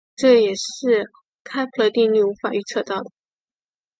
[0.15, 1.05] 这也是
[1.43, 3.11] 开普勒定律无法预测到的。